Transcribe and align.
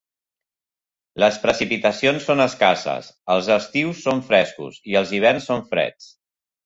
Les 1.23 1.35
precipitacions 1.43 2.25
són 2.29 2.41
escasses, 2.47 3.11
els 3.35 3.51
estius 3.59 4.01
són 4.07 4.25
frescos 4.31 4.81
i 4.93 4.99
els 5.03 5.15
hiverns 5.19 5.51
són 5.51 5.63
freds. 5.75 6.09